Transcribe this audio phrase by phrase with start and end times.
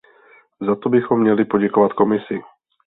[0.61, 2.39] Za to bychom měli poděkovat Komisi.